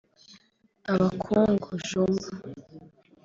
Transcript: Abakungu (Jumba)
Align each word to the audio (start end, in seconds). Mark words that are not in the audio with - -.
Abakungu 0.91 1.67
(Jumba) 1.87 2.27